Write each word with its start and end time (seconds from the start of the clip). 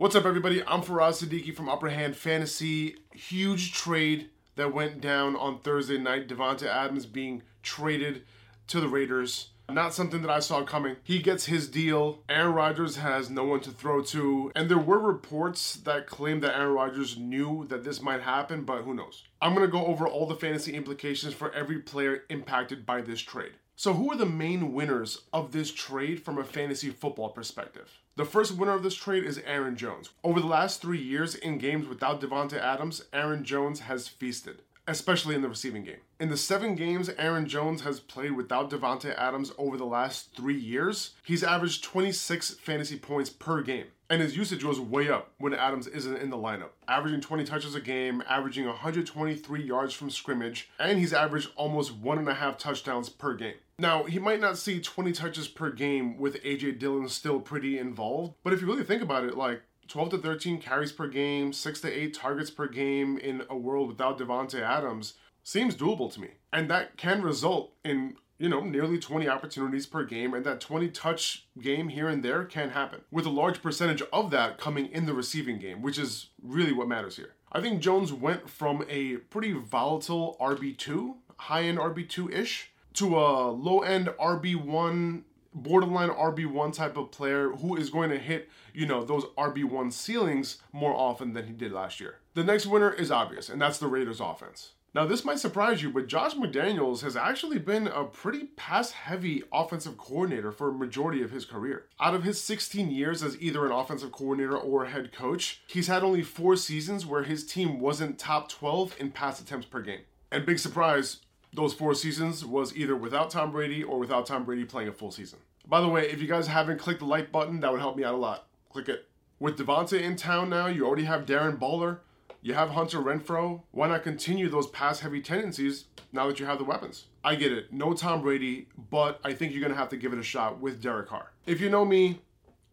What's 0.00 0.16
up, 0.16 0.24
everybody? 0.24 0.62
I'm 0.66 0.80
Faraz 0.80 1.22
Siddiqi 1.22 1.54
from 1.54 1.68
Upper 1.68 1.90
Hand 1.90 2.16
Fantasy. 2.16 2.96
Huge 3.12 3.74
trade 3.74 4.30
that 4.56 4.72
went 4.72 5.02
down 5.02 5.36
on 5.36 5.58
Thursday 5.58 5.98
night. 5.98 6.26
Davante 6.26 6.62
Adams 6.62 7.04
being 7.04 7.42
traded 7.62 8.22
to 8.68 8.80
the 8.80 8.88
Raiders. 8.88 9.50
Not 9.68 9.92
something 9.92 10.22
that 10.22 10.30
I 10.30 10.40
saw 10.40 10.64
coming. 10.64 10.96
He 11.02 11.18
gets 11.18 11.44
his 11.44 11.68
deal. 11.68 12.22
Aaron 12.30 12.54
Rodgers 12.54 12.96
has 12.96 13.28
no 13.28 13.44
one 13.44 13.60
to 13.60 13.70
throw 13.70 14.00
to. 14.04 14.50
And 14.56 14.70
there 14.70 14.78
were 14.78 14.98
reports 14.98 15.74
that 15.74 16.06
claimed 16.06 16.42
that 16.44 16.56
Aaron 16.56 16.72
Rodgers 16.72 17.18
knew 17.18 17.66
that 17.68 17.84
this 17.84 18.00
might 18.00 18.22
happen, 18.22 18.62
but 18.64 18.84
who 18.84 18.94
knows? 18.94 19.24
I'm 19.42 19.54
going 19.54 19.66
to 19.66 19.70
go 19.70 19.84
over 19.84 20.08
all 20.08 20.26
the 20.26 20.34
fantasy 20.34 20.72
implications 20.72 21.34
for 21.34 21.52
every 21.52 21.80
player 21.80 22.22
impacted 22.30 22.86
by 22.86 23.02
this 23.02 23.20
trade. 23.20 23.52
So, 23.80 23.94
who 23.94 24.12
are 24.12 24.16
the 24.18 24.26
main 24.26 24.74
winners 24.74 25.22
of 25.32 25.52
this 25.52 25.72
trade 25.72 26.22
from 26.22 26.36
a 26.36 26.44
fantasy 26.44 26.90
football 26.90 27.30
perspective? 27.30 27.90
The 28.14 28.26
first 28.26 28.58
winner 28.58 28.74
of 28.74 28.82
this 28.82 28.94
trade 28.94 29.24
is 29.24 29.38
Aaron 29.46 29.74
Jones. 29.74 30.10
Over 30.22 30.38
the 30.38 30.46
last 30.46 30.82
three 30.82 31.00
years 31.00 31.34
in 31.34 31.56
games 31.56 31.88
without 31.88 32.20
Davante 32.20 32.58
Adams, 32.58 33.04
Aaron 33.10 33.42
Jones 33.42 33.80
has 33.80 34.06
feasted 34.06 34.60
especially 34.86 35.34
in 35.34 35.42
the 35.42 35.48
receiving 35.48 35.84
game. 35.84 36.00
In 36.18 36.28
the 36.28 36.36
seven 36.36 36.74
games 36.74 37.10
Aaron 37.18 37.46
Jones 37.46 37.82
has 37.82 38.00
played 38.00 38.32
without 38.32 38.70
Davante 38.70 39.16
Adams 39.16 39.52
over 39.58 39.76
the 39.76 39.84
last 39.84 40.34
three 40.36 40.58
years, 40.58 41.10
he's 41.24 41.44
averaged 41.44 41.84
26 41.84 42.54
fantasy 42.54 42.98
points 42.98 43.30
per 43.30 43.62
game. 43.62 43.86
And 44.10 44.20
his 44.20 44.36
usage 44.36 44.64
goes 44.64 44.80
way 44.80 45.08
up 45.08 45.30
when 45.38 45.54
Adams 45.54 45.86
isn't 45.86 46.16
in 46.16 46.30
the 46.30 46.36
lineup, 46.36 46.70
averaging 46.88 47.20
20 47.20 47.44
touches 47.44 47.76
a 47.76 47.80
game, 47.80 48.24
averaging 48.28 48.66
123 48.66 49.62
yards 49.62 49.94
from 49.94 50.10
scrimmage, 50.10 50.68
and 50.80 50.98
he's 50.98 51.12
averaged 51.12 51.50
almost 51.54 51.94
one 51.94 52.18
and 52.18 52.28
a 52.28 52.34
half 52.34 52.58
touchdowns 52.58 53.08
per 53.08 53.34
game. 53.34 53.54
Now, 53.78 54.02
he 54.02 54.18
might 54.18 54.40
not 54.40 54.58
see 54.58 54.80
20 54.80 55.12
touches 55.12 55.46
per 55.48 55.70
game 55.70 56.18
with 56.18 56.42
AJ 56.42 56.80
Dillon 56.80 57.08
still 57.08 57.40
pretty 57.40 57.78
involved, 57.78 58.34
but 58.42 58.52
if 58.52 58.60
you 58.60 58.66
really 58.66 58.84
think 58.84 59.00
about 59.00 59.24
it, 59.24 59.38
like 59.38 59.62
12 59.90 60.10
to 60.10 60.18
13 60.18 60.60
carries 60.60 60.92
per 60.92 61.08
game, 61.08 61.52
6 61.52 61.80
to 61.80 61.92
8 61.92 62.14
targets 62.14 62.48
per 62.48 62.68
game 62.68 63.18
in 63.18 63.42
a 63.50 63.56
world 63.56 63.88
without 63.88 64.18
Davante 64.18 64.60
Adams 64.60 65.14
seems 65.42 65.74
doable 65.74 66.12
to 66.14 66.20
me. 66.20 66.28
And 66.52 66.70
that 66.70 66.96
can 66.96 67.22
result 67.22 67.72
in, 67.84 68.14
you 68.38 68.48
know, 68.48 68.60
nearly 68.60 69.00
20 69.00 69.28
opportunities 69.28 69.86
per 69.86 70.04
game 70.04 70.32
and 70.32 70.46
that 70.46 70.60
20 70.60 70.88
touch 70.90 71.48
game 71.60 71.88
here 71.88 72.08
and 72.08 72.22
there 72.22 72.44
can 72.44 72.70
happen. 72.70 73.00
With 73.10 73.26
a 73.26 73.30
large 73.30 73.62
percentage 73.62 74.02
of 74.12 74.30
that 74.30 74.58
coming 74.58 74.86
in 74.86 75.06
the 75.06 75.14
receiving 75.14 75.58
game, 75.58 75.82
which 75.82 75.98
is 75.98 76.28
really 76.40 76.72
what 76.72 76.86
matters 76.86 77.16
here. 77.16 77.34
I 77.50 77.60
think 77.60 77.80
Jones 77.80 78.12
went 78.12 78.48
from 78.48 78.84
a 78.88 79.16
pretty 79.16 79.52
volatile 79.52 80.36
RB2, 80.40 81.16
high-end 81.36 81.78
RB2-ish, 81.78 82.70
to 82.94 83.18
a 83.18 83.50
low-end 83.50 84.08
RB1 84.20 85.22
borderline 85.54 86.10
RB1 86.10 86.72
type 86.72 86.96
of 86.96 87.10
player 87.10 87.50
who 87.50 87.76
is 87.76 87.90
going 87.90 88.10
to 88.10 88.18
hit, 88.18 88.48
you 88.72 88.86
know, 88.86 89.04
those 89.04 89.24
RB1 89.36 89.92
ceilings 89.92 90.58
more 90.72 90.94
often 90.94 91.32
than 91.32 91.46
he 91.46 91.52
did 91.52 91.72
last 91.72 92.00
year. 92.00 92.16
The 92.34 92.44
next 92.44 92.66
winner 92.66 92.92
is 92.92 93.10
obvious, 93.10 93.48
and 93.48 93.60
that's 93.60 93.78
the 93.78 93.88
Raiders 93.88 94.20
offense. 94.20 94.72
Now, 94.92 95.06
this 95.06 95.24
might 95.24 95.38
surprise 95.38 95.82
you, 95.82 95.90
but 95.90 96.08
Josh 96.08 96.34
McDaniels 96.34 97.02
has 97.02 97.16
actually 97.16 97.60
been 97.60 97.86
a 97.86 98.02
pretty 98.02 98.46
pass 98.56 98.90
heavy 98.90 99.44
offensive 99.52 99.96
coordinator 99.96 100.50
for 100.50 100.68
a 100.68 100.72
majority 100.72 101.22
of 101.22 101.30
his 101.30 101.44
career. 101.44 101.86
Out 102.00 102.14
of 102.14 102.24
his 102.24 102.42
16 102.42 102.90
years 102.90 103.22
as 103.22 103.40
either 103.40 103.64
an 103.64 103.70
offensive 103.70 104.10
coordinator 104.10 104.58
or 104.58 104.86
head 104.86 105.12
coach, 105.12 105.62
he's 105.68 105.86
had 105.86 106.02
only 106.02 106.22
four 106.22 106.56
seasons 106.56 107.06
where 107.06 107.22
his 107.22 107.46
team 107.46 107.78
wasn't 107.78 108.18
top 108.18 108.48
12 108.48 108.96
in 108.98 109.12
pass 109.12 109.40
attempts 109.40 109.66
per 109.66 109.80
game. 109.80 110.00
And 110.32 110.44
big 110.44 110.58
surprise, 110.58 111.18
those 111.52 111.74
four 111.74 111.94
seasons 111.94 112.44
was 112.44 112.76
either 112.76 112.96
without 112.96 113.30
Tom 113.30 113.50
Brady 113.50 113.82
or 113.82 113.98
without 113.98 114.26
Tom 114.26 114.44
Brady 114.44 114.64
playing 114.64 114.88
a 114.88 114.92
full 114.92 115.10
season. 115.10 115.38
By 115.66 115.80
the 115.80 115.88
way, 115.88 116.08
if 116.08 116.20
you 116.20 116.28
guys 116.28 116.46
haven't 116.46 116.78
clicked 116.78 117.00
the 117.00 117.06
like 117.06 117.32
button, 117.32 117.60
that 117.60 117.70
would 117.70 117.80
help 117.80 117.96
me 117.96 118.04
out 118.04 118.14
a 118.14 118.18
lot. 118.18 118.46
Click 118.70 118.88
it. 118.88 119.08
With 119.38 119.58
Davante 119.58 120.00
in 120.00 120.16
town 120.16 120.50
now, 120.50 120.66
you 120.66 120.86
already 120.86 121.04
have 121.04 121.26
Darren 121.26 121.58
Waller, 121.58 122.02
you 122.42 122.54
have 122.54 122.70
Hunter 122.70 122.98
Renfrow. 122.98 123.62
Why 123.70 123.88
not 123.88 124.02
continue 124.02 124.48
those 124.48 124.68
pass 124.68 125.00
heavy 125.00 125.20
tendencies 125.20 125.86
now 126.12 126.26
that 126.26 126.40
you 126.40 126.46
have 126.46 126.58
the 126.58 126.64
weapons? 126.64 127.06
I 127.24 127.34
get 127.34 127.52
it, 127.52 127.72
no 127.72 127.92
Tom 127.92 128.22
Brady, 128.22 128.68
but 128.90 129.20
I 129.24 129.32
think 129.32 129.52
you're 129.52 129.62
gonna 129.62 129.74
have 129.74 129.88
to 129.90 129.96
give 129.96 130.12
it 130.12 130.18
a 130.18 130.22
shot 130.22 130.60
with 130.60 130.82
Derek 130.82 131.08
Carr. 131.08 131.32
If 131.46 131.60
you 131.60 131.68
know 131.68 131.84
me, 131.84 132.20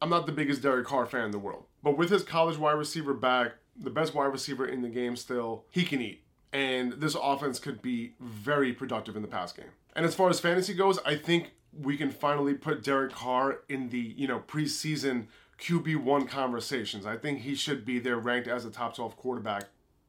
I'm 0.01 0.09
not 0.09 0.25
the 0.25 0.31
biggest 0.31 0.61
Derek 0.61 0.85
Carr 0.87 1.05
fan 1.05 1.25
in 1.25 1.31
the 1.31 1.39
world, 1.39 1.66
but 1.83 1.97
with 1.97 2.09
his 2.09 2.23
college 2.23 2.57
wide 2.57 2.73
receiver 2.73 3.13
back, 3.13 3.53
the 3.75 3.89
best 3.89 4.13
wide 4.13 4.25
receiver 4.25 4.66
in 4.66 4.81
the 4.81 4.89
game 4.89 5.16
still, 5.16 5.66
he 5.71 5.83
can 5.83 6.01
eat 6.01 6.23
and 6.53 6.94
this 6.94 7.16
offense 7.19 7.59
could 7.59 7.81
be 7.81 8.13
very 8.19 8.74
productive 8.74 9.16
in 9.16 9.22
the 9.22 9.28
pass 9.28 9.52
game. 9.52 9.69
And 9.96 10.06
as 10.06 10.16
far 10.16 10.30
as 10.30 10.40
fantasy 10.40 10.74
goes, 10.74 11.00
I 11.06 11.16
think 11.16 11.52
we 11.74 11.97
can 11.97 12.09
finally 12.09 12.53
put 12.53 12.84
Derek 12.84 13.12
Carr 13.12 13.59
in 13.69 13.90
the, 13.90 14.00
you 14.00 14.28
know, 14.28 14.40
preseason 14.40 15.28
QB1 15.59 16.28
conversations. 16.28 17.06
I 17.06 17.18
think 17.18 17.40
he 17.40 17.56
should 17.56 17.85
be 17.85 18.00
there 18.00 18.18
ranked 18.18 18.47
as 18.47 18.66
a 18.66 18.72
top 18.72 18.96
12 18.96 19.18
quarterback 19.18 19.66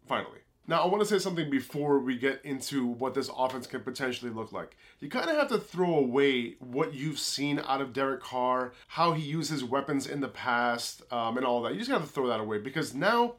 finally. 0.07 0.39
Now, 0.67 0.83
I 0.83 0.87
want 0.87 1.01
to 1.01 1.09
say 1.09 1.19
something 1.19 1.49
before 1.49 1.99
we 1.99 2.19
get 2.19 2.45
into 2.45 2.87
what 2.87 3.15
this 3.15 3.31
offense 3.35 3.67
can 3.67 3.81
potentially 3.81 4.31
look 4.31 4.53
like. 4.53 4.77
You 5.01 5.09
kind 5.09 5.31
of 5.31 5.37
have 5.37 5.49
to 5.49 5.59
throw 5.59 5.95
away 5.95 6.57
what 6.59 6.93
you've 6.93 7.19
seen 7.19 7.59
out 7.67 7.81
of 7.81 7.95
Derek 7.95 8.21
Carr, 8.21 8.75
how 8.89 9.15
he 9.15 9.23
used 9.23 9.51
his 9.51 9.65
weapons 9.65 10.07
in 10.07 10.21
the 10.21 10.29
past, 10.29 11.03
um, 11.11 11.39
and 11.39 11.47
all 11.47 11.63
that. 11.63 11.73
You 11.73 11.79
just 11.79 11.91
have 11.91 12.03
to 12.03 12.09
throw 12.09 12.27
that 12.27 12.41
away 12.41 12.59
because 12.59 12.95
now 12.95 13.37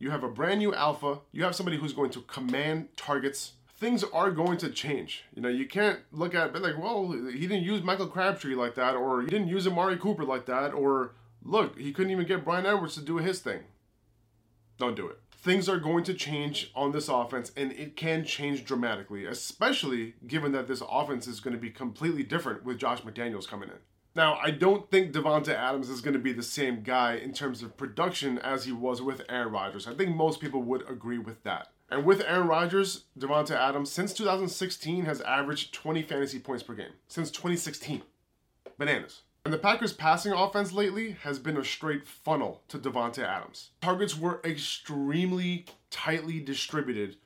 you 0.00 0.10
have 0.10 0.24
a 0.24 0.28
brand 0.28 0.58
new 0.58 0.74
alpha. 0.74 1.20
You 1.30 1.44
have 1.44 1.54
somebody 1.54 1.76
who's 1.76 1.92
going 1.92 2.10
to 2.12 2.22
command 2.22 2.88
targets. 2.96 3.52
Things 3.76 4.02
are 4.02 4.30
going 4.30 4.58
to 4.58 4.70
change. 4.70 5.24
You 5.34 5.42
know, 5.42 5.48
you 5.48 5.68
can't 5.68 6.00
look 6.10 6.34
at 6.34 6.56
it 6.56 6.62
like, 6.62 6.78
well, 6.78 7.12
he 7.12 7.46
didn't 7.46 7.62
use 7.62 7.82
Michael 7.82 8.08
Crabtree 8.08 8.54
like 8.54 8.74
that, 8.74 8.96
or 8.96 9.20
he 9.20 9.28
didn't 9.28 9.48
use 9.48 9.66
Amari 9.66 9.98
Cooper 9.98 10.24
like 10.24 10.46
that, 10.46 10.72
or 10.72 11.14
look, 11.42 11.78
he 11.78 11.92
couldn't 11.92 12.10
even 12.10 12.26
get 12.26 12.44
Bryan 12.44 12.66
Edwards 12.66 12.94
to 12.94 13.02
do 13.02 13.18
his 13.18 13.40
thing. 13.40 13.60
Don't 14.78 14.96
do 14.96 15.06
it. 15.06 15.18
Things 15.32 15.68
are 15.68 15.78
going 15.78 16.04
to 16.04 16.14
change 16.14 16.70
on 16.74 16.92
this 16.92 17.08
offense, 17.08 17.52
and 17.56 17.72
it 17.72 17.96
can 17.96 18.24
change 18.24 18.64
dramatically, 18.64 19.26
especially 19.26 20.14
given 20.26 20.52
that 20.52 20.66
this 20.66 20.82
offense 20.90 21.26
is 21.26 21.40
going 21.40 21.54
to 21.54 21.60
be 21.60 21.70
completely 21.70 22.22
different 22.22 22.64
with 22.64 22.78
Josh 22.78 23.02
McDaniels 23.02 23.48
coming 23.48 23.68
in. 23.68 23.76
Now, 24.14 24.38
I 24.42 24.50
don't 24.50 24.90
think 24.90 25.12
Davante 25.12 25.54
Adams 25.54 25.88
is 25.88 26.00
going 26.00 26.14
to 26.14 26.20
be 26.20 26.32
the 26.32 26.42
same 26.42 26.82
guy 26.82 27.14
in 27.14 27.32
terms 27.32 27.62
of 27.62 27.76
production 27.76 28.38
as 28.38 28.64
he 28.64 28.72
was 28.72 29.00
with 29.00 29.22
Aaron 29.28 29.52
Rodgers. 29.52 29.86
I 29.86 29.94
think 29.94 30.14
most 30.14 30.40
people 30.40 30.62
would 30.62 30.88
agree 30.90 31.18
with 31.18 31.42
that. 31.44 31.68
And 31.90 32.04
with 32.04 32.22
Aaron 32.26 32.48
Rodgers, 32.48 33.04
Davante 33.18 33.54
Adams 33.54 33.90
since 33.90 34.12
2016 34.12 35.04
has 35.04 35.20
averaged 35.22 35.74
20 35.74 36.02
fantasy 36.02 36.38
points 36.38 36.62
per 36.62 36.74
game. 36.74 36.92
Since 37.08 37.30
2016. 37.30 38.02
Bananas. 38.78 39.22
And 39.44 39.54
the 39.54 39.58
Packers' 39.58 39.92
passing 39.92 40.32
offense 40.32 40.72
lately 40.72 41.12
has 41.22 41.38
been 41.38 41.56
a 41.56 41.64
straight 41.64 42.06
funnel 42.06 42.62
to 42.68 42.78
Davante 42.78 43.24
Adams. 43.24 43.70
Targets 43.80 44.18
were 44.18 44.40
extremely 44.44 45.66
tightly 45.90 46.40
distributed 46.40 47.16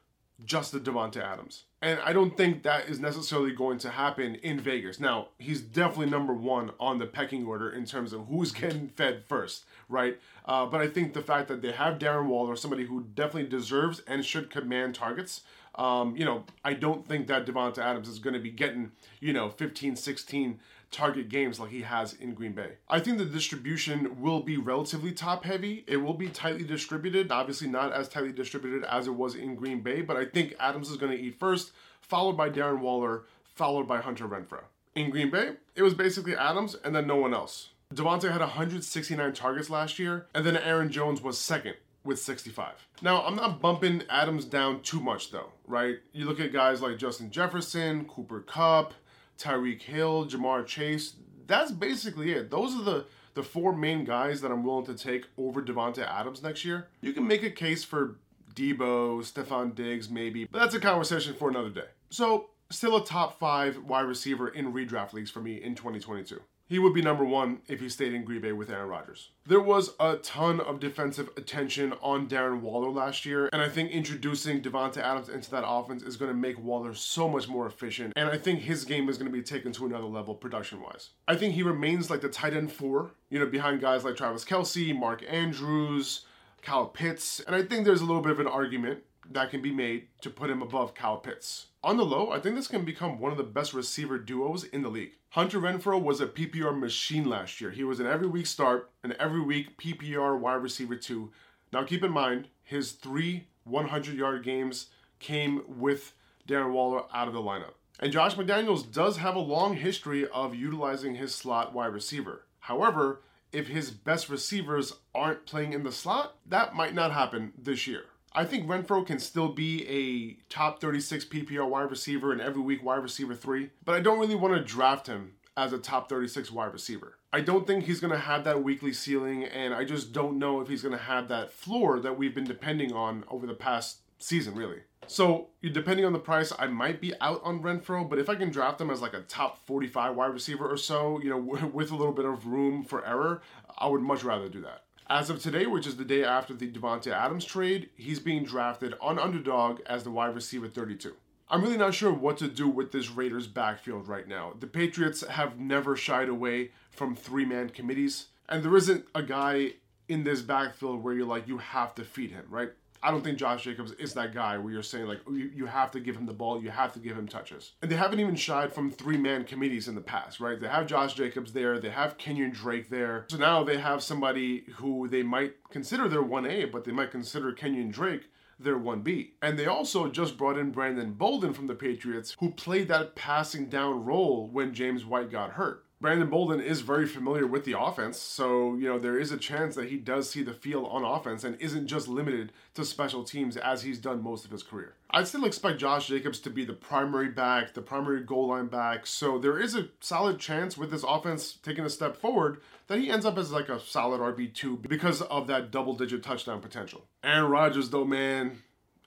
just 0.44 0.72
to 0.72 0.80
Davante 0.80 1.20
Adams. 1.20 1.64
And 1.84 2.00
I 2.00 2.14
don't 2.14 2.34
think 2.34 2.62
that 2.62 2.88
is 2.88 2.98
necessarily 2.98 3.52
going 3.52 3.76
to 3.80 3.90
happen 3.90 4.36
in 4.36 4.58
Vegas. 4.58 4.98
Now, 4.98 5.28
he's 5.38 5.60
definitely 5.60 6.08
number 6.08 6.32
one 6.32 6.70
on 6.80 6.98
the 6.98 7.04
pecking 7.04 7.44
order 7.44 7.68
in 7.68 7.84
terms 7.84 8.14
of 8.14 8.26
who's 8.26 8.52
getting 8.60 8.88
fed 8.88 9.24
first, 9.28 9.66
right? 9.90 10.18
Uh, 10.46 10.64
but 10.64 10.80
I 10.80 10.86
think 10.86 11.12
the 11.12 11.20
fact 11.20 11.46
that 11.48 11.60
they 11.60 11.72
have 11.72 11.98
Darren 11.98 12.28
Waller, 12.28 12.56
somebody 12.56 12.86
who 12.86 13.04
definitely 13.14 13.50
deserves 13.50 14.00
and 14.06 14.24
should 14.24 14.48
command 14.48 14.94
targets, 14.94 15.42
um, 15.74 16.16
you 16.16 16.24
know, 16.24 16.44
I 16.64 16.72
don't 16.72 17.06
think 17.06 17.26
that 17.26 17.44
Davante 17.44 17.78
Adams 17.78 18.08
is 18.08 18.18
going 18.18 18.32
to 18.32 18.40
be 18.40 18.50
getting, 18.50 18.92
you 19.20 19.34
know, 19.34 19.50
15, 19.50 19.94
16 19.94 20.60
target 20.94 21.28
games 21.28 21.58
like 21.60 21.70
he 21.70 21.82
has 21.82 22.14
in 22.14 22.34
Green 22.34 22.52
Bay. 22.52 22.72
I 22.88 23.00
think 23.00 23.18
the 23.18 23.24
distribution 23.24 24.20
will 24.22 24.40
be 24.40 24.56
relatively 24.56 25.12
top 25.12 25.44
heavy. 25.44 25.84
It 25.86 25.98
will 25.98 26.14
be 26.14 26.28
tightly 26.28 26.64
distributed, 26.64 27.30
obviously 27.30 27.68
not 27.68 27.92
as 27.92 28.08
tightly 28.08 28.32
distributed 28.32 28.84
as 28.84 29.06
it 29.06 29.14
was 29.14 29.34
in 29.34 29.56
Green 29.56 29.80
Bay, 29.80 30.00
but 30.00 30.16
I 30.16 30.24
think 30.24 30.54
Adams 30.58 30.90
is 30.90 30.96
going 30.96 31.12
to 31.12 31.20
eat 31.20 31.38
first, 31.38 31.72
followed 32.00 32.36
by 32.36 32.48
Darren 32.48 32.80
Waller, 32.80 33.24
followed 33.44 33.88
by 33.88 34.00
Hunter 34.00 34.26
Renfrow. 34.26 34.64
In 34.94 35.10
Green 35.10 35.30
Bay, 35.30 35.52
it 35.74 35.82
was 35.82 35.94
basically 35.94 36.36
Adams 36.36 36.76
and 36.84 36.94
then 36.94 37.06
no 37.06 37.16
one 37.16 37.34
else. 37.34 37.70
Davante 37.92 38.30
had 38.30 38.40
169 38.40 39.32
targets 39.34 39.70
last 39.70 39.98
year, 39.98 40.26
and 40.34 40.44
then 40.44 40.56
Aaron 40.56 40.90
Jones 40.90 41.20
was 41.20 41.38
second 41.38 41.74
with 42.04 42.18
65. 42.18 42.88
Now, 43.02 43.24
I'm 43.24 43.36
not 43.36 43.60
bumping 43.60 44.02
Adams 44.08 44.44
down 44.44 44.82
too 44.82 45.00
much 45.00 45.30
though, 45.30 45.50
right? 45.66 45.96
You 46.12 46.26
look 46.26 46.40
at 46.40 46.52
guys 46.52 46.82
like 46.82 46.98
Justin 46.98 47.30
Jefferson, 47.30 48.04
Cooper 48.06 48.40
Kupp, 48.40 48.94
Tyreek 49.38 49.82
Hill, 49.82 50.26
Ja'Marr 50.26 50.66
Chase. 50.66 51.14
That's 51.46 51.70
basically 51.70 52.32
it. 52.32 52.50
Those 52.50 52.74
are 52.74 52.82
the 52.82 53.06
the 53.34 53.42
four 53.42 53.74
main 53.74 54.04
guys 54.04 54.40
that 54.40 54.52
I'm 54.52 54.62
willing 54.64 54.86
to 54.86 54.94
take 54.94 55.26
over 55.36 55.60
Davante 55.60 56.06
Adams 56.06 56.42
next 56.42 56.64
year. 56.64 56.88
You 57.00 57.12
can 57.12 57.26
make 57.26 57.42
a 57.42 57.50
case 57.50 57.82
for 57.82 58.16
Deebo, 58.54 59.20
Stefon 59.20 59.74
Diggs, 59.74 60.08
maybe, 60.08 60.44
but 60.44 60.60
that's 60.60 60.74
a 60.74 60.80
conversation 60.80 61.34
for 61.34 61.48
another 61.48 61.70
day. 61.70 61.88
So, 62.10 62.50
still 62.70 62.96
a 62.96 63.04
top 63.04 63.38
five 63.38 63.78
wide 63.78 64.02
receiver 64.06 64.48
in 64.48 64.72
redraft 64.72 65.12
leagues 65.12 65.30
for 65.30 65.40
me 65.40 65.60
in 65.60 65.74
2022. 65.74 66.40
He 66.66 66.78
would 66.78 66.94
be 66.94 67.02
number 67.02 67.24
one 67.24 67.58
if 67.68 67.80
he 67.80 67.90
stayed 67.90 68.14
in 68.14 68.24
Green 68.24 68.40
Bay 68.40 68.52
with 68.52 68.70
Aaron 68.70 68.88
Rodgers. 68.88 69.30
There 69.46 69.60
was 69.60 69.90
a 70.00 70.16
ton 70.16 70.60
of 70.60 70.80
defensive 70.80 71.28
attention 71.36 71.92
on 72.00 72.26
Darren 72.26 72.60
Waller 72.60 72.88
last 72.88 73.26
year, 73.26 73.50
and 73.52 73.60
I 73.60 73.68
think 73.68 73.90
introducing 73.90 74.62
Davante 74.62 74.96
Adams 74.96 75.28
into 75.28 75.50
that 75.50 75.64
offense 75.66 76.02
is 76.02 76.16
going 76.16 76.30
to 76.30 76.36
make 76.36 76.58
Waller 76.58 76.94
so 76.94 77.28
much 77.28 77.48
more 77.48 77.66
efficient, 77.66 78.14
and 78.16 78.30
I 78.30 78.38
think 78.38 78.60
his 78.60 78.86
game 78.86 79.10
is 79.10 79.18
going 79.18 79.30
to 79.30 79.36
be 79.36 79.42
taken 79.42 79.72
to 79.72 79.84
another 79.84 80.06
level 80.06 80.34
production-wise. 80.34 81.10
I 81.28 81.36
think 81.36 81.54
he 81.54 81.62
remains 81.62 82.08
like 82.08 82.22
the 82.22 82.28
tight 82.30 82.54
end 82.54 82.72
four, 82.72 83.10
you 83.28 83.38
know, 83.38 83.46
behind 83.46 83.82
guys 83.82 84.02
like 84.02 84.16
Travis 84.16 84.44
Kelce, 84.44 84.98
Mark 84.98 85.22
Andrews, 85.28 86.24
Kyle 86.62 86.86
Pitts, 86.86 87.40
and 87.40 87.54
I 87.54 87.62
think 87.62 87.84
there's 87.84 88.00
a 88.00 88.06
little 88.06 88.22
bit 88.22 88.32
of 88.32 88.40
an 88.40 88.46
argument 88.46 89.00
that 89.30 89.50
can 89.50 89.60
be 89.60 89.72
made 89.72 90.08
to 90.22 90.30
put 90.30 90.50
him 90.50 90.62
above 90.62 90.94
Kyle 90.94 91.18
Pitts. 91.18 91.66
On 91.84 91.98
the 91.98 92.04
low, 92.06 92.30
I 92.30 92.40
think 92.40 92.54
this 92.56 92.66
can 92.66 92.86
become 92.86 93.18
one 93.18 93.30
of 93.30 93.36
the 93.36 93.44
best 93.44 93.74
receiver 93.74 94.16
duos 94.16 94.64
in 94.64 94.80
the 94.80 94.88
league. 94.88 95.18
Hunter 95.28 95.60
Renfrow 95.60 96.00
was 96.00 96.18
a 96.18 96.26
PPR 96.26 96.74
machine 96.80 97.28
last 97.28 97.60
year. 97.60 97.70
He 97.72 97.84
was 97.84 98.00
an 98.00 98.06
every 98.06 98.26
week 98.26 98.46
start 98.46 98.90
and 99.02 99.12
every 99.20 99.42
week 99.42 99.76
PPR 99.76 100.40
wide 100.40 100.62
receiver 100.62 100.96
two. 100.96 101.30
Now 101.74 101.84
keep 101.84 102.02
in 102.02 102.10
mind, 102.10 102.48
his 102.62 102.92
three 102.92 103.48
100 103.64 104.16
yard 104.16 104.42
games 104.42 104.86
came 105.18 105.62
with 105.68 106.14
Darren 106.48 106.72
Waller 106.72 107.02
out 107.12 107.28
of 107.28 107.34
the 107.34 107.42
lineup. 107.42 107.74
And 108.00 108.10
Josh 108.10 108.34
McDaniels 108.34 108.90
does 108.90 109.18
have 109.18 109.36
a 109.36 109.40
long 109.40 109.76
history 109.76 110.26
of 110.26 110.54
utilizing 110.54 111.16
his 111.16 111.34
slot 111.34 111.74
wide 111.74 111.92
receiver. 111.92 112.46
However, 112.60 113.20
if 113.52 113.68
his 113.68 113.90
best 113.90 114.30
receivers 114.30 114.94
aren't 115.14 115.44
playing 115.44 115.74
in 115.74 115.82
the 115.82 115.92
slot, 115.92 116.36
that 116.46 116.74
might 116.74 116.94
not 116.94 117.12
happen 117.12 117.52
this 117.58 117.86
year. 117.86 118.04
I 118.36 118.44
think 118.44 118.66
Renfrow 118.66 119.06
can 119.06 119.20
still 119.20 119.48
be 119.48 119.86
a 119.86 120.52
top 120.52 120.80
36 120.80 121.26
PPR 121.26 121.68
wide 121.68 121.90
receiver 121.90 122.32
and 122.32 122.40
every 122.40 122.62
week 122.62 122.82
wide 122.82 123.02
receiver 123.02 123.34
three, 123.34 123.70
but 123.84 123.94
I 123.94 124.00
don't 124.00 124.18
really 124.18 124.34
want 124.34 124.54
to 124.54 124.60
draft 124.60 125.06
him 125.06 125.34
as 125.56 125.72
a 125.72 125.78
top 125.78 126.08
36 126.08 126.50
wide 126.50 126.72
receiver. 126.72 127.18
I 127.32 127.40
don't 127.40 127.64
think 127.64 127.84
he's 127.84 128.00
going 128.00 128.12
to 128.12 128.18
have 128.18 128.42
that 128.42 128.64
weekly 128.64 128.92
ceiling, 128.92 129.44
and 129.44 129.72
I 129.72 129.84
just 129.84 130.12
don't 130.12 130.40
know 130.40 130.60
if 130.60 130.66
he's 130.66 130.82
going 130.82 130.96
to 130.96 131.04
have 131.04 131.28
that 131.28 131.52
floor 131.52 132.00
that 132.00 132.18
we've 132.18 132.34
been 132.34 132.44
depending 132.44 132.92
on 132.92 133.24
over 133.28 133.46
the 133.46 133.54
past 133.54 133.98
season, 134.18 134.56
really. 134.56 134.80
So, 135.06 135.50
depending 135.62 136.04
on 136.04 136.12
the 136.12 136.18
price, 136.18 136.52
I 136.58 136.66
might 136.66 137.00
be 137.00 137.12
out 137.20 137.40
on 137.44 137.62
Renfrow, 137.62 138.08
but 138.08 138.18
if 138.18 138.28
I 138.28 138.34
can 138.34 138.50
draft 138.50 138.80
him 138.80 138.90
as 138.90 139.00
like 139.00 139.14
a 139.14 139.20
top 139.20 139.64
45 139.66 140.16
wide 140.16 140.32
receiver 140.32 140.66
or 140.66 140.76
so, 140.76 141.20
you 141.22 141.30
know, 141.30 141.38
with 141.72 141.92
a 141.92 141.96
little 141.96 142.12
bit 142.12 142.24
of 142.24 142.46
room 142.46 142.82
for 142.82 143.06
error, 143.06 143.42
I 143.78 143.86
would 143.86 144.02
much 144.02 144.24
rather 144.24 144.48
do 144.48 144.62
that. 144.62 144.84
As 145.08 145.28
of 145.28 145.42
today, 145.42 145.66
which 145.66 145.86
is 145.86 145.96
the 145.96 146.04
day 146.04 146.24
after 146.24 146.54
the 146.54 146.70
Davante 146.70 147.12
Adams 147.12 147.44
trade, 147.44 147.90
he's 147.94 148.20
being 148.20 148.42
drafted 148.42 148.94
on 149.02 149.18
underdog 149.18 149.80
as 149.86 150.02
the 150.02 150.10
wide 150.10 150.34
receiver 150.34 150.66
32. 150.66 151.14
I'm 151.50 151.62
really 151.62 151.76
not 151.76 151.92
sure 151.92 152.10
what 152.10 152.38
to 152.38 152.48
do 152.48 152.68
with 152.68 152.90
this 152.90 153.10
Raiders 153.10 153.46
backfield 153.46 154.08
right 154.08 154.26
now. 154.26 154.54
The 154.58 154.66
Patriots 154.66 155.20
have 155.26 155.58
never 155.60 155.94
shied 155.94 156.30
away 156.30 156.70
from 156.90 157.14
three 157.14 157.44
man 157.44 157.68
committees, 157.68 158.28
and 158.48 158.64
there 158.64 158.76
isn't 158.76 159.04
a 159.14 159.22
guy 159.22 159.74
in 160.08 160.24
this 160.24 160.40
backfield 160.40 161.02
where 161.02 161.12
you're 161.12 161.26
like, 161.26 161.48
you 161.48 161.58
have 161.58 161.94
to 161.96 162.04
feed 162.04 162.30
him, 162.30 162.46
right? 162.48 162.72
I 163.04 163.10
don't 163.10 163.22
think 163.22 163.36
Josh 163.36 163.64
Jacobs 163.64 163.92
is 163.92 164.14
that 164.14 164.32
guy 164.32 164.56
where 164.56 164.72
you're 164.72 164.82
saying 164.82 165.06
like 165.06 165.20
oh, 165.26 165.34
you, 165.34 165.50
you 165.54 165.66
have 165.66 165.90
to 165.90 166.00
give 166.00 166.16
him 166.16 166.24
the 166.24 166.32
ball, 166.32 166.62
you 166.62 166.70
have 166.70 166.94
to 166.94 166.98
give 166.98 167.18
him 167.18 167.28
touches. 167.28 167.72
And 167.82 167.90
they 167.90 167.96
haven't 167.96 168.18
even 168.18 168.34
shied 168.34 168.72
from 168.72 168.90
three 168.90 169.18
man 169.18 169.44
committees 169.44 169.88
in 169.88 169.94
the 169.94 170.00
past, 170.00 170.40
right? 170.40 170.58
They 170.58 170.68
have 170.68 170.86
Josh 170.86 171.12
Jacobs 171.12 171.52
there, 171.52 171.78
they 171.78 171.90
have 171.90 172.16
Kenyon 172.16 172.52
Drake 172.52 172.88
there. 172.88 173.26
So 173.28 173.36
now 173.36 173.62
they 173.62 173.76
have 173.76 174.02
somebody 174.02 174.64
who 174.76 175.06
they 175.06 175.22
might 175.22 175.56
consider 175.70 176.08
their 176.08 176.22
1A, 176.22 176.72
but 176.72 176.84
they 176.84 176.92
might 176.92 177.10
consider 177.10 177.52
Kenyon 177.52 177.90
Drake 177.90 178.30
their 178.58 178.78
1B. 178.78 179.32
And 179.42 179.58
they 179.58 179.66
also 179.66 180.08
just 180.08 180.38
brought 180.38 180.58
in 180.58 180.70
Brandon 180.70 181.12
Bolden 181.12 181.52
from 181.52 181.66
the 181.66 181.74
Patriots, 181.74 182.36
who 182.40 182.52
played 182.52 182.88
that 182.88 183.14
passing 183.14 183.66
down 183.66 184.04
role 184.04 184.48
when 184.48 184.72
James 184.72 185.04
White 185.04 185.30
got 185.30 185.52
hurt. 185.52 185.83
Brandon 186.04 186.28
Bolden 186.28 186.60
is 186.60 186.82
very 186.82 187.06
familiar 187.06 187.46
with 187.46 187.64
the 187.64 187.80
offense, 187.80 188.18
so 188.18 188.74
you 188.74 188.86
know 188.86 188.98
there 188.98 189.18
is 189.18 189.32
a 189.32 189.38
chance 189.38 189.74
that 189.74 189.88
he 189.88 189.96
does 189.96 190.28
see 190.28 190.42
the 190.42 190.52
field 190.52 190.86
on 190.90 191.02
offense 191.02 191.44
and 191.44 191.58
isn't 191.62 191.86
just 191.86 192.08
limited 192.08 192.52
to 192.74 192.84
special 192.84 193.24
teams 193.24 193.56
as 193.56 193.80
he's 193.80 193.98
done 193.98 194.22
most 194.22 194.44
of 194.44 194.50
his 194.50 194.62
career. 194.62 194.92
I'd 195.08 195.26
still 195.26 195.46
expect 195.46 195.80
Josh 195.80 196.08
Jacobs 196.08 196.40
to 196.40 196.50
be 196.50 196.66
the 196.66 196.74
primary 196.74 197.30
back, 197.30 197.72
the 197.72 197.80
primary 197.80 198.20
goal 198.20 198.48
line 198.48 198.66
back, 198.66 199.06
so 199.06 199.38
there 199.38 199.58
is 199.58 199.74
a 199.74 199.88
solid 200.00 200.38
chance 200.38 200.76
with 200.76 200.90
this 200.90 201.06
offense 201.08 201.54
taking 201.62 201.86
a 201.86 201.88
step 201.88 202.18
forward 202.18 202.60
that 202.88 202.98
he 202.98 203.10
ends 203.10 203.24
up 203.24 203.38
as 203.38 203.50
like 203.50 203.70
a 203.70 203.80
solid 203.80 204.20
RB2 204.20 204.86
because 204.86 205.22
of 205.22 205.46
that 205.46 205.70
double 205.70 205.94
digit 205.94 206.22
touchdown 206.22 206.60
potential. 206.60 207.06
Aaron 207.22 207.50
Rodgers, 207.50 207.88
though, 207.88 208.04
man, 208.04 208.58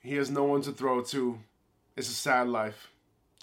he 0.02 0.16
has 0.16 0.32
no 0.32 0.46
one 0.46 0.64
to 0.64 0.72
throw 0.72 1.04
to. 1.04 1.38
It's 1.96 2.10
a 2.10 2.14
sad 2.14 2.48
life. 2.48 2.90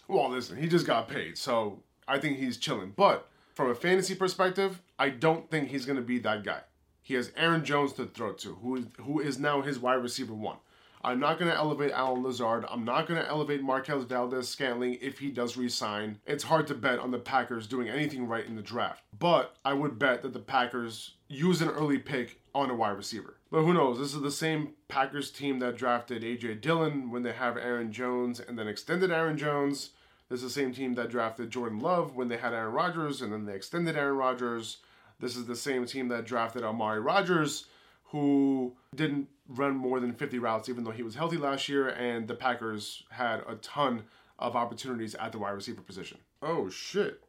Well, 0.09 0.29
listen, 0.29 0.56
he 0.56 0.67
just 0.67 0.89
got 0.89 1.06
paid, 1.06 1.39
so 1.39 1.85
I 2.09 2.19
think 2.19 2.39
he's 2.39 2.56
chilling. 2.56 2.93
But 2.97 3.29
from 3.55 3.71
a 3.71 3.75
fantasy 3.75 4.15
perspective, 4.15 4.83
I 4.99 5.09
don't 5.09 5.51
think 5.51 5.69
he's 5.69 5.87
going 5.87 5.97
to 5.97 6.03
be 6.03 6.19
that 6.21 6.45
guy. 6.45 6.61
He 7.03 7.15
has 7.15 7.33
Aaron 7.37 7.65
Jones 7.65 7.93
to 7.95 8.06
throw 8.06 8.33
to, 8.33 8.55
who 8.55 8.77
is, 8.77 8.85
who 9.01 9.21
is 9.21 9.39
now 9.39 9.62
his 9.62 9.79
wide 9.79 9.95
receiver 9.95 10.35
one. 10.35 10.56
I'm 11.05 11.21
not 11.21 11.39
going 11.39 11.51
to 11.51 11.56
elevate 11.56 11.93
Allen 11.93 12.23
Lazard. 12.23 12.65
I'm 12.71 12.85
not 12.85 13.06
going 13.06 13.21
to 13.21 13.29
elevate 13.29 13.62
Marquez 13.62 14.05
Valdes-Scantling 14.05 14.99
if 15.03 15.19
he 15.19 15.31
does 15.31 15.55
resign. 15.55 16.19
It's 16.25 16.45
hard 16.45 16.67
to 16.69 16.75
bet 16.75 16.99
on 16.99 17.11
the 17.11 17.19
Packers 17.19 17.67
doing 17.67 17.91
anything 17.91 18.27
right 18.27 18.47
in 18.47 18.56
the 18.56 18.62
draft. 18.62 19.03
But 19.19 19.55
I 19.67 19.75
would 19.75 19.99
bet 19.99 20.23
that 20.23 20.33
the 20.33 20.39
Packers 20.39 21.12
use 21.29 21.61
an 21.61 21.69
early 21.69 21.99
pick 21.99 22.41
on 22.55 22.71
a 22.71 22.75
wide 22.75 22.97
receiver. 22.97 23.37
But 23.51 23.65
who 23.65 23.75
knows? 23.75 23.99
This 23.99 24.15
is 24.15 24.23
the 24.23 24.31
same 24.31 24.73
Packers 24.89 25.31
team 25.31 25.59
that 25.59 25.77
drafted 25.77 26.25
A.J. 26.25 26.55
Dillon 26.55 27.11
when 27.11 27.23
they 27.23 27.33
have 27.33 27.59
Aaron 27.59 27.93
Jones 27.93 28.41
and 28.41 28.59
then 28.59 28.67
extended 28.67 29.11
Aaron 29.11 29.37
Jones. 29.37 29.91
This 30.29 30.43
is 30.43 30.55
the 30.55 30.61
same 30.61 30.73
team 30.73 30.94
that 30.94 31.11
drafted 31.11 31.50
Jordan 31.50 31.81
Love 31.81 32.17
when 32.17 32.29
they 32.29 32.37
had 32.37 32.55
Aaron 32.55 32.73
Rodgers 32.73 33.23
and 33.23 33.32
then 33.32 33.44
they 33.44 33.55
extended 33.55 33.97
Aaron 33.97 34.17
Rodgers. 34.17 34.79
This 35.21 35.37
is 35.37 35.47
the 35.47 35.56
same 35.56 35.87
team 35.87 36.09
that 36.09 36.25
drafted 36.25 36.65
Amari 36.65 37.00
Rodgers, 37.00 37.67
who 38.05 38.75
didn't 38.94 39.29
run 39.49 39.76
more 39.76 40.00
than 40.00 40.12
50 40.12 40.38
routes 40.38 40.69
even 40.69 40.85
though 40.85 40.91
he 40.91 41.03
was 41.03 41.15
healthy 41.15 41.37
last 41.37 41.69
year, 41.69 41.88
and 41.91 42.26
the 42.26 42.35
Packers 42.35 43.05
had 43.11 43.43
a 43.49 43.56
ton 43.56 44.05
of 44.38 44.56
opportunities 44.56 45.15
at 45.15 45.32
the 45.32 45.38
wide 45.38 45.50
receiver 45.50 45.82
position. 45.82 46.19
Oh 46.43 46.69
shit. 46.69 47.23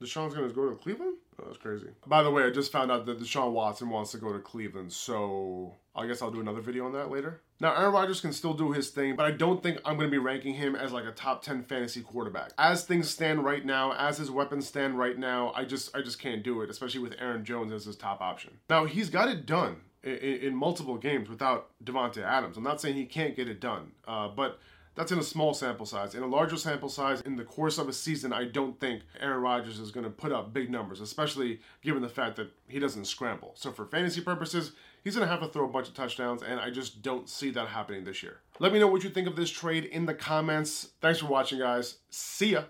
Deshaun's 0.00 0.34
gonna 0.34 0.48
go 0.48 0.68
to 0.68 0.76
Cleveland? 0.76 1.16
That's 1.42 1.58
crazy. 1.58 1.88
By 2.06 2.22
the 2.22 2.30
way, 2.30 2.44
I 2.44 2.50
just 2.50 2.72
found 2.72 2.90
out 2.90 3.06
that 3.06 3.20
Deshaun 3.20 3.52
Watson 3.52 3.90
wants 3.90 4.12
to 4.12 4.18
go 4.18 4.32
to 4.32 4.38
Cleveland, 4.38 4.92
so 4.92 5.74
I 5.94 6.06
guess 6.06 6.22
I'll 6.22 6.30
do 6.30 6.40
another 6.40 6.60
video 6.60 6.86
on 6.86 6.92
that 6.92 7.10
later. 7.10 7.40
Now, 7.60 7.74
Aaron 7.74 7.92
Rodgers 7.92 8.20
can 8.20 8.32
still 8.32 8.54
do 8.54 8.72
his 8.72 8.90
thing, 8.90 9.16
but 9.16 9.26
I 9.26 9.30
don't 9.30 9.62
think 9.62 9.78
I'm 9.84 9.96
going 9.96 10.08
to 10.08 10.10
be 10.10 10.18
ranking 10.18 10.54
him 10.54 10.74
as 10.74 10.92
like 10.92 11.04
a 11.04 11.12
top 11.12 11.42
10 11.42 11.62
fantasy 11.62 12.02
quarterback. 12.02 12.52
As 12.58 12.84
things 12.84 13.08
stand 13.08 13.44
right 13.44 13.64
now, 13.64 13.92
as 13.92 14.18
his 14.18 14.30
weapons 14.30 14.66
stand 14.66 14.98
right 14.98 15.18
now, 15.18 15.52
I 15.54 15.64
just 15.64 15.94
I 15.96 16.02
just 16.02 16.18
can't 16.18 16.42
do 16.42 16.62
it, 16.62 16.70
especially 16.70 17.00
with 17.00 17.14
Aaron 17.18 17.44
Jones 17.44 17.72
as 17.72 17.84
his 17.84 17.96
top 17.96 18.20
option. 18.20 18.58
Now, 18.68 18.84
he's 18.86 19.08
got 19.08 19.28
it 19.28 19.46
done 19.46 19.76
in, 20.02 20.12
in 20.12 20.56
multiple 20.56 20.98
games 20.98 21.28
without 21.28 21.70
Davante 21.82 22.22
Adams. 22.22 22.56
I'm 22.56 22.64
not 22.64 22.80
saying 22.80 22.96
he 22.96 23.06
can't 23.06 23.36
get 23.36 23.48
it 23.48 23.60
done, 23.60 23.92
uh, 24.06 24.28
but 24.28 24.58
that's 24.94 25.12
in 25.12 25.18
a 25.18 25.24
small 25.24 25.54
sample 25.54 25.86
size. 25.86 26.14
In 26.14 26.22
a 26.22 26.26
larger 26.26 26.56
sample 26.56 26.88
size, 26.88 27.20
in 27.22 27.36
the 27.36 27.44
course 27.44 27.78
of 27.78 27.88
a 27.88 27.92
season, 27.92 28.32
I 28.32 28.44
don't 28.44 28.78
think 28.78 29.02
Aaron 29.20 29.40
Rodgers 29.40 29.78
is 29.78 29.90
going 29.90 30.04
to 30.04 30.10
put 30.10 30.32
up 30.32 30.52
big 30.52 30.70
numbers, 30.70 31.00
especially 31.00 31.60
given 31.82 32.02
the 32.02 32.08
fact 32.08 32.36
that 32.36 32.50
he 32.68 32.78
doesn't 32.78 33.06
scramble. 33.06 33.52
So 33.56 33.72
for 33.72 33.86
fantasy 33.86 34.20
purposes, 34.20 34.72
he's 35.02 35.16
going 35.16 35.26
to 35.26 35.30
have 35.30 35.42
to 35.42 35.48
throw 35.48 35.64
a 35.64 35.68
bunch 35.68 35.88
of 35.88 35.94
touchdowns, 35.94 36.42
and 36.42 36.60
I 36.60 36.70
just 36.70 37.02
don't 37.02 37.28
see 37.28 37.50
that 37.50 37.68
happening 37.68 38.04
this 38.04 38.22
year. 38.22 38.38
Let 38.58 38.72
me 38.72 38.78
know 38.78 38.88
what 38.88 39.04
you 39.04 39.10
think 39.10 39.26
of 39.26 39.36
this 39.36 39.50
trade 39.50 39.84
in 39.84 40.06
the 40.06 40.14
comments. 40.14 40.90
Thanks 41.00 41.18
for 41.18 41.26
watching, 41.26 41.58
guys. 41.58 41.96
See 42.10 42.52
ya. 42.52 42.64